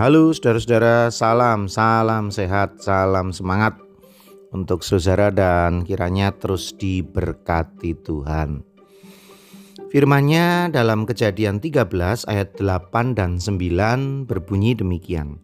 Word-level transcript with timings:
Halo 0.00 0.32
saudara-saudara, 0.32 1.12
salam, 1.12 1.68
salam 1.68 2.32
sehat, 2.32 2.80
salam 2.80 3.36
semangat 3.36 3.76
untuk 4.48 4.80
saudara 4.80 5.28
dan 5.28 5.84
kiranya 5.84 6.32
terus 6.32 6.72
diberkati 6.72 8.00
Tuhan. 8.00 8.64
Firman-Nya 9.92 10.72
dalam 10.72 11.04
Kejadian 11.04 11.60
13 11.60 11.84
ayat 12.32 12.56
8 12.56 13.12
dan 13.12 13.36
9 13.36 14.24
berbunyi 14.24 14.72
demikian. 14.72 15.36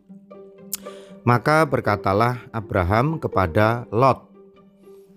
Maka 1.28 1.68
berkatalah 1.68 2.48
Abraham 2.56 3.20
kepada 3.20 3.84
Lot, 3.92 4.24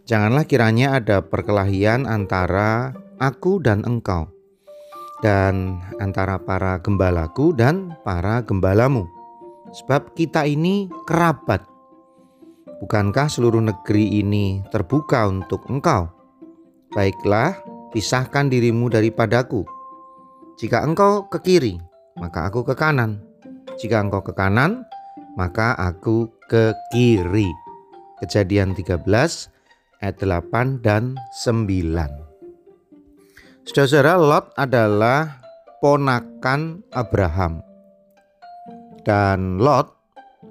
Janganlah 0.04 0.44
kiranya 0.52 1.00
ada 1.00 1.24
perkelahian 1.24 2.04
antara 2.04 2.92
aku 3.24 3.64
dan 3.64 3.88
engkau, 3.88 4.28
dan 5.24 5.80
antara 6.04 6.44
para 6.44 6.84
gembalaku 6.84 7.56
dan 7.56 7.96
para 8.04 8.44
gembalamu 8.44 9.08
sebab 9.74 10.14
kita 10.18 10.46
ini 10.46 10.90
kerabat. 11.06 11.66
Bukankah 12.80 13.28
seluruh 13.28 13.60
negeri 13.60 14.24
ini 14.24 14.64
terbuka 14.72 15.28
untuk 15.28 15.68
engkau? 15.68 16.08
Baiklah, 16.96 17.60
pisahkan 17.92 18.48
dirimu 18.48 18.88
daripadaku. 18.88 19.68
Jika 20.58 20.82
engkau 20.84 21.28
ke 21.28 21.44
kiri, 21.44 21.76
maka 22.18 22.48
aku 22.48 22.64
ke 22.64 22.74
kanan. 22.74 23.20
Jika 23.78 24.00
engkau 24.00 24.24
ke 24.24 24.32
kanan, 24.32 24.88
maka 25.36 25.76
aku 25.76 26.32
ke 26.48 26.74
kiri. 26.92 27.48
Kejadian 28.20 28.76
13 28.76 29.00
ayat 30.04 30.16
8 30.20 30.84
dan 30.84 31.16
9. 31.32 32.20
Saudara-saudara, 33.64 34.18
Lot 34.18 34.46
adalah 34.58 35.40
ponakan 35.80 36.84
Abraham. 36.92 37.69
Dan 39.10 39.58
Lot 39.58 39.90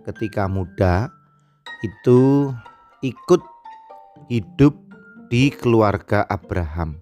ketika 0.03 0.51
muda 0.51 1.15
itu 1.87 2.51
ikut 3.07 3.39
hidup 4.27 4.75
di 5.31 5.55
keluarga 5.55 6.27
Abraham. 6.27 6.99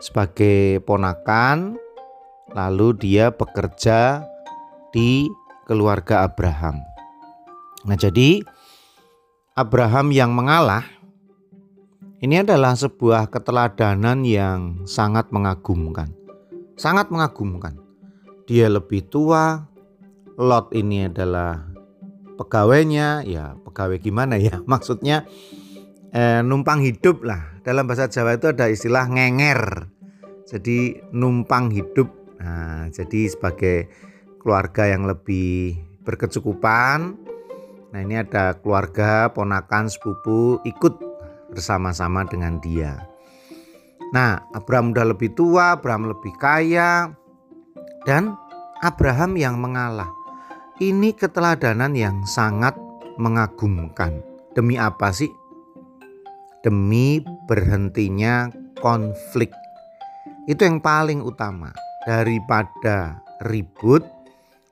Sebagai 0.00 0.80
ponakan, 0.88 1.76
lalu 2.56 2.96
dia 2.96 3.28
bekerja 3.28 4.24
di 4.88 5.28
keluarga 5.68 6.24
Abraham. 6.24 6.80
Nah, 7.84 8.00
jadi 8.00 8.40
Abraham 9.60 10.16
yang 10.16 10.32
mengalah 10.32 10.88
ini 12.24 12.40
adalah 12.40 12.72
sebuah 12.72 13.28
keteladanan 13.28 14.24
yang 14.24 14.88
sangat 14.88 15.28
mengagumkan. 15.28 16.08
Sangat 16.80 17.12
mengagumkan. 17.12 17.76
Dia 18.48 18.72
lebih 18.72 19.04
tua, 19.12 19.73
Lot 20.34 20.74
ini 20.74 21.06
adalah 21.06 21.62
pegawainya, 22.34 23.22
ya 23.22 23.54
pegawai 23.62 23.98
gimana 24.02 24.34
ya? 24.38 24.58
Maksudnya 24.72 25.26
eh, 26.10 26.40
numpang 26.42 26.82
hidup 26.82 27.22
lah. 27.22 27.58
Dalam 27.62 27.86
bahasa 27.86 28.10
Jawa 28.10 28.36
itu 28.36 28.50
ada 28.50 28.66
istilah 28.68 29.06
ngenger. 29.08 29.90
Jadi 30.44 31.00
numpang 31.14 31.72
hidup. 31.72 32.12
Nah, 32.42 32.92
jadi 32.92 33.32
sebagai 33.32 33.88
keluarga 34.36 34.84
yang 34.84 35.08
lebih 35.08 35.80
berkecukupan. 36.04 37.16
Nah, 37.94 38.00
ini 38.02 38.20
ada 38.20 38.58
keluarga, 38.60 39.32
ponakan, 39.32 39.88
sepupu 39.88 40.60
ikut 40.68 41.00
bersama-sama 41.54 42.28
dengan 42.28 42.60
dia. 42.60 43.08
Nah, 44.12 44.44
Abraham 44.52 44.92
udah 44.92 45.06
lebih 45.14 45.32
tua, 45.32 45.78
Abraham 45.78 46.12
lebih 46.12 46.34
kaya, 46.36 47.14
dan 48.04 48.36
Abraham 48.84 49.38
yang 49.40 49.56
mengalah. 49.56 50.23
Ini 50.74 51.14
keteladanan 51.14 51.94
yang 51.94 52.26
sangat 52.26 52.74
mengagumkan. 53.14 54.18
Demi 54.58 54.74
apa 54.74 55.14
sih? 55.14 55.30
Demi 56.66 57.22
berhentinya 57.46 58.50
konflik. 58.82 59.54
Itu 60.50 60.66
yang 60.66 60.82
paling 60.82 61.22
utama 61.22 61.70
daripada 62.02 63.22
ribut, 63.46 64.02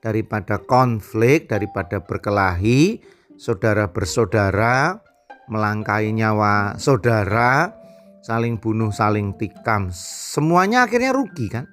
daripada 0.03 0.59
konflik, 0.59 1.47
daripada 1.47 2.03
berkelahi, 2.03 2.99
saudara 3.39 3.87
bersaudara, 3.87 4.99
melangkai 5.47 6.11
nyawa 6.11 6.75
saudara, 6.83 7.71
saling 8.27 8.59
bunuh, 8.59 8.91
saling 8.91 9.39
tikam. 9.39 9.87
Semuanya 9.95 10.83
akhirnya 10.83 11.15
rugi 11.15 11.47
kan? 11.47 11.63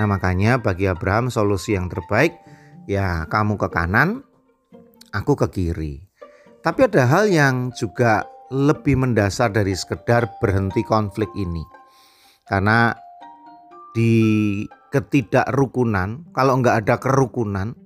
Nah, 0.00 0.08
makanya 0.08 0.56
bagi 0.56 0.88
Abraham 0.88 1.28
solusi 1.28 1.76
yang 1.76 1.92
terbaik 1.92 2.43
ya 2.88 3.24
kamu 3.28 3.56
ke 3.60 3.68
kanan, 3.72 4.24
aku 5.14 5.38
ke 5.38 5.46
kiri. 5.50 5.94
Tapi 6.64 6.88
ada 6.88 7.04
hal 7.04 7.28
yang 7.28 7.70
juga 7.76 8.24
lebih 8.48 8.96
mendasar 8.96 9.52
dari 9.52 9.76
sekedar 9.76 10.40
berhenti 10.40 10.80
konflik 10.84 11.28
ini. 11.36 11.60
Karena 12.48 12.92
di 13.92 14.12
ketidakrukunan, 14.92 16.30
kalau 16.32 16.60
nggak 16.60 16.86
ada 16.86 16.96
kerukunan, 17.00 17.76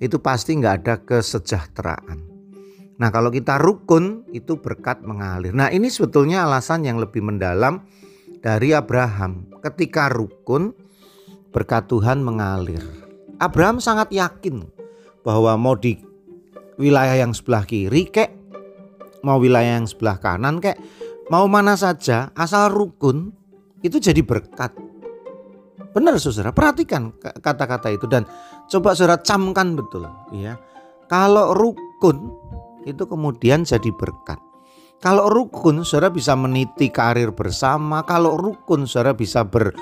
itu 0.00 0.20
pasti 0.20 0.56
nggak 0.56 0.74
ada 0.84 0.94
kesejahteraan. 1.04 2.18
Nah 2.96 3.08
kalau 3.12 3.28
kita 3.28 3.60
rukun 3.60 4.24
itu 4.32 4.56
berkat 4.56 5.04
mengalir. 5.04 5.52
Nah 5.52 5.68
ini 5.68 5.92
sebetulnya 5.92 6.48
alasan 6.48 6.88
yang 6.88 6.96
lebih 6.96 7.20
mendalam 7.20 7.84
dari 8.40 8.72
Abraham. 8.72 9.52
Ketika 9.60 10.08
rukun 10.08 10.72
berkat 11.52 11.88
Tuhan 11.92 12.24
mengalir. 12.24 13.05
Abraham 13.36 13.82
sangat 13.82 14.08
yakin 14.12 14.64
bahwa 15.20 15.58
mau 15.60 15.74
di 15.76 16.00
wilayah 16.80 17.20
yang 17.20 17.32
sebelah 17.36 17.64
kiri 17.68 18.08
kek, 18.08 18.32
mau 19.24 19.36
wilayah 19.36 19.80
yang 19.80 19.88
sebelah 19.88 20.16
kanan 20.20 20.60
kek, 20.62 20.78
mau 21.28 21.44
mana 21.50 21.74
saja 21.74 22.32
asal 22.32 22.72
rukun 22.72 23.32
itu 23.84 24.00
jadi 24.00 24.22
berkat. 24.24 24.72
Benar 25.96 26.20
saudara, 26.20 26.52
perhatikan 26.52 27.12
kata-kata 27.20 27.88
itu 27.88 28.04
dan 28.04 28.28
coba 28.68 28.92
saudara 28.92 29.16
camkan 29.20 29.72
betul 29.76 30.04
ya. 30.36 30.60
Kalau 31.08 31.56
rukun 31.56 32.32
itu 32.84 33.08
kemudian 33.08 33.64
jadi 33.64 33.88
berkat. 33.96 34.36
Kalau 34.96 35.28
rukun 35.28 35.84
saudara 35.84 36.08
bisa 36.08 36.32
meniti 36.36 36.88
karir 36.88 37.32
bersama, 37.36 38.04
kalau 38.08 38.36
rukun 38.40 38.88
saudara 38.88 39.12
bisa 39.12 39.44
ber 39.44 39.76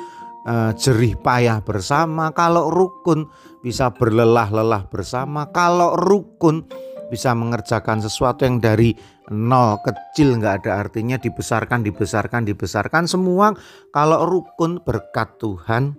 jerih 0.77 1.16
payah 1.25 1.65
bersama, 1.65 2.28
kalau 2.37 2.69
rukun 2.69 3.28
bisa 3.65 3.88
berlelah-lelah 3.93 4.93
bersama, 4.93 5.49
kalau 5.49 5.97
rukun 5.97 6.69
bisa 7.09 7.32
mengerjakan 7.32 8.00
sesuatu 8.00 8.44
yang 8.44 8.60
dari 8.60 8.93
nol 9.33 9.81
kecil 9.81 10.37
nggak 10.37 10.65
ada 10.65 10.84
artinya 10.84 11.16
dibesarkan 11.16 11.81
dibesarkan 11.81 12.44
dibesarkan 12.44 13.09
semua 13.09 13.56
kalau 13.93 14.28
rukun 14.28 14.81
berkat 14.84 15.33
Tuhan 15.41 15.97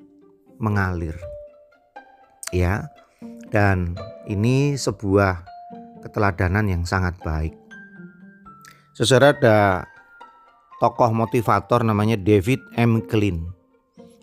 mengalir. 0.62 1.18
Ya 2.54 2.90
dan 3.50 3.98
ini 4.30 4.78
sebuah 4.78 5.42
keteladanan 6.06 6.70
yang 6.70 6.84
sangat 6.86 7.18
baik. 7.26 7.58
Saudara 8.94 9.34
ada 9.34 9.60
tokoh 10.78 11.12
motivator 11.12 11.82
namanya 11.82 12.16
David 12.16 12.62
M. 12.78 13.02
Klein 13.10 13.65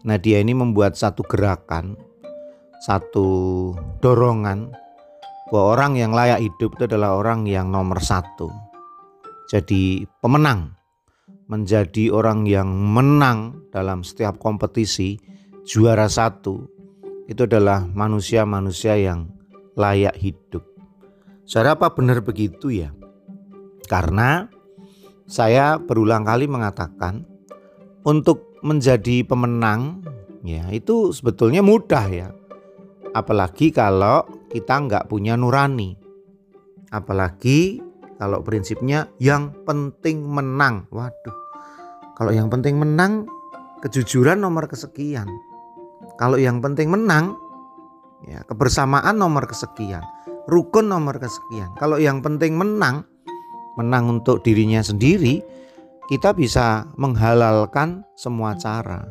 Nah, 0.02 0.18
dia 0.18 0.42
ini 0.42 0.50
membuat 0.50 0.98
satu 0.98 1.22
gerakan, 1.22 1.94
satu 2.82 3.70
dorongan 4.02 4.74
bahwa 5.52 5.78
orang 5.78 5.92
yang 5.94 6.10
layak 6.10 6.42
hidup 6.42 6.74
itu 6.74 6.90
adalah 6.90 7.14
orang 7.14 7.46
yang 7.46 7.70
nomor 7.70 8.02
satu. 8.02 8.50
Jadi 9.46 10.08
pemenang, 10.18 10.74
menjadi 11.46 12.10
orang 12.10 12.48
yang 12.48 12.66
menang 12.72 13.68
dalam 13.70 14.02
setiap 14.02 14.40
kompetisi, 14.42 15.20
juara 15.62 16.10
satu, 16.10 16.66
itu 17.30 17.46
adalah 17.46 17.86
manusia-manusia 17.86 18.98
yang 18.98 19.30
layak 19.78 20.16
hidup. 20.18 20.64
Saudara 21.46 21.76
apa 21.78 21.92
benar 21.92 22.24
begitu 22.24 22.72
ya? 22.72 22.90
Karena 23.86 24.48
saya 25.28 25.76
berulang 25.76 26.24
kali 26.24 26.48
mengatakan 26.48 27.28
untuk 28.08 28.51
menjadi 28.62 29.26
pemenang 29.26 30.06
ya 30.46 30.70
itu 30.70 31.10
sebetulnya 31.10 31.60
mudah 31.60 32.06
ya. 32.08 32.28
Apalagi 33.12 33.74
kalau 33.74 34.24
kita 34.48 34.88
nggak 34.88 35.06
punya 35.10 35.36
nurani. 35.36 35.98
Apalagi 36.88 37.82
kalau 38.16 38.40
prinsipnya 38.40 39.10
yang 39.20 39.52
penting 39.66 40.24
menang. 40.24 40.88
Waduh. 40.88 41.36
Kalau 42.16 42.32
yang 42.32 42.48
penting 42.48 42.78
menang 42.78 43.28
kejujuran 43.84 44.40
nomor 44.40 44.70
kesekian. 44.70 45.26
Kalau 46.16 46.38
yang 46.38 46.62
penting 46.62 46.88
menang 46.88 47.36
ya 48.24 48.46
kebersamaan 48.46 49.18
nomor 49.18 49.44
kesekian. 49.44 50.00
Rukun 50.48 50.88
nomor 50.88 51.18
kesekian. 51.18 51.74
Kalau 51.76 51.98
yang 51.98 52.22
penting 52.24 52.56
menang 52.56 53.04
menang 53.76 54.20
untuk 54.20 54.44
dirinya 54.44 54.84
sendiri 54.84 55.40
kita 56.12 56.36
bisa 56.36 56.92
menghalalkan 57.00 58.04
semua 58.20 58.52
cara. 58.60 59.08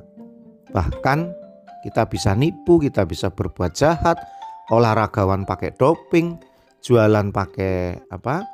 Bahkan 0.69 1.33
kita 1.81 2.05
bisa 2.05 2.37
nipu, 2.37 2.77
kita 2.77 3.09
bisa 3.09 3.33
berbuat 3.33 3.73
jahat, 3.73 4.21
olahragawan 4.69 5.41
pakai 5.49 5.73
doping, 5.81 6.37
jualan 6.85 7.33
pakai 7.33 8.05
apa? 8.13 8.45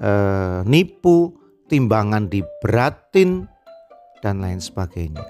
Eh, 0.00 0.64
nipu, 0.64 1.36
timbangan 1.68 2.32
diberatin 2.32 3.44
dan 4.24 4.40
lain 4.40 4.64
sebagainya. 4.64 5.20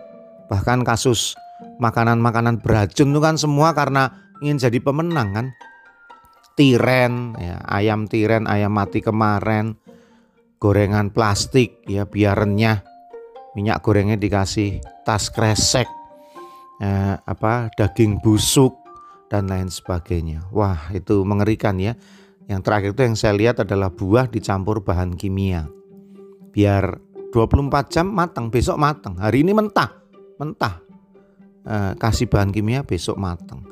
Bahkan 0.47 0.87
kasus 0.87 1.35
makanan-makanan 1.83 2.63
beracun 2.63 3.11
itu 3.11 3.19
kan 3.19 3.35
semua 3.35 3.75
karena 3.75 4.31
ingin 4.47 4.63
jadi 4.63 4.79
pemenang 4.79 5.35
kan. 5.35 5.47
Tiren, 6.55 7.35
ya, 7.35 7.59
ayam 7.67 8.07
tiren, 8.07 8.47
ayam 8.47 8.71
mati 8.71 9.03
kemarin, 9.03 9.75
gorengan 10.61 11.09
plastik 11.11 11.83
ya 11.89 12.05
biar 12.05 12.45
renyah. 12.45 12.85
Minyak 13.57 13.83
gorengnya 13.83 14.15
dikasih 14.15 14.79
tas 15.03 15.33
kresek 15.33 15.89
eh, 16.79 17.17
apa 17.19 17.73
daging 17.75 18.23
busuk 18.23 18.77
dan 19.27 19.51
lain 19.51 19.73
sebagainya. 19.73 20.47
Wah 20.55 20.93
itu 20.95 21.27
mengerikan 21.27 21.81
ya. 21.81 21.97
Yang 22.47 22.61
terakhir 22.63 22.91
itu 22.95 23.03
yang 23.03 23.17
saya 23.19 23.35
lihat 23.35 23.57
adalah 23.67 23.91
buah 23.91 24.31
dicampur 24.31 24.85
bahan 24.85 25.19
kimia. 25.19 25.67
Biar 26.55 26.99
24 27.35 27.91
jam 27.91 28.07
matang 28.11 28.53
besok 28.55 28.79
matang. 28.79 29.19
Hari 29.19 29.43
ini 29.43 29.57
mentah 29.57 29.91
mentah. 30.39 30.79
Eh, 31.67 31.93
kasih 31.99 32.31
bahan 32.31 32.55
kimia 32.55 32.87
besok 32.87 33.19
matang. 33.19 33.67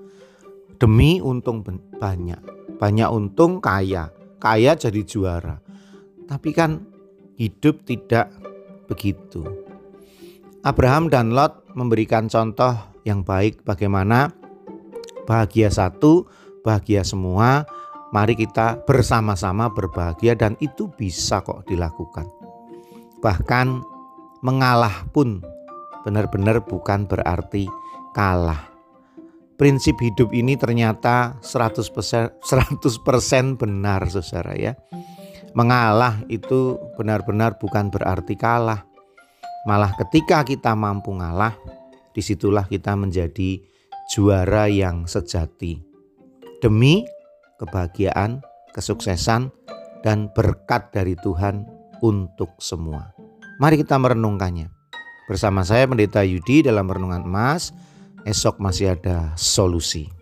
Demi 0.81 1.23
untung 1.23 1.63
banyak. 2.01 2.41
Banyak 2.81 3.09
untung 3.13 3.63
kaya. 3.63 4.11
Kaya 4.39 4.79
jadi 4.79 5.03
juara 5.03 5.68
tapi 6.29 6.53
kan 6.53 6.85
hidup 7.41 7.83
tidak 7.89 8.31
begitu. 8.87 9.43
Abraham 10.63 11.09
dan 11.09 11.33
Lot 11.33 11.65
memberikan 11.73 12.29
contoh 12.29 12.77
yang 13.09 13.25
baik 13.25 13.65
bagaimana 13.65 14.31
bahagia 15.25 15.73
satu, 15.73 16.29
bahagia 16.61 17.03
semua. 17.03 17.65
Mari 18.09 18.41
kita 18.41 18.89
bersama-sama 18.89 19.69
berbahagia 19.69 20.33
dan 20.33 20.57
itu 20.65 20.89
bisa 20.97 21.45
kok 21.45 21.69
dilakukan. 21.69 22.25
Bahkan 23.21 23.85
mengalah 24.41 25.05
pun 25.13 25.45
benar-benar 26.09 26.65
bukan 26.65 27.05
berarti 27.05 27.69
kalah. 28.17 28.73
Prinsip 29.61 30.01
hidup 30.01 30.33
ini 30.33 30.57
ternyata 30.57 31.37
100%, 31.45 32.41
100% 32.41 33.61
benar 33.61 34.09
saudara 34.09 34.57
ya. 34.57 34.73
Mengalah 35.59 36.23
itu 36.31 36.79
benar-benar 36.95 37.59
bukan 37.59 37.91
berarti 37.91 38.39
kalah. 38.39 38.87
Malah 39.67 39.91
ketika 39.99 40.47
kita 40.47 40.79
mampu 40.79 41.11
ngalah, 41.19 41.59
di 42.15 42.23
situlah 42.23 42.63
kita 42.71 42.95
menjadi 42.95 43.59
juara 44.07 44.71
yang 44.71 45.11
sejati. 45.11 45.83
Demi 46.63 47.03
kebahagiaan, 47.59 48.39
kesuksesan, 48.71 49.51
dan 50.07 50.31
berkat 50.31 50.95
dari 50.95 51.19
Tuhan 51.19 51.67
untuk 52.07 52.55
semua. 52.63 53.11
Mari 53.59 53.83
kita 53.83 53.99
merenungkannya. 53.99 54.71
Bersama 55.27 55.67
saya 55.67 55.91
Pendeta 55.91 56.23
Yudi 56.23 56.63
dalam 56.63 56.87
Renungan 56.87 57.27
Emas, 57.27 57.75
esok 58.23 58.63
masih 58.63 58.95
ada 58.95 59.35
solusi. 59.35 60.18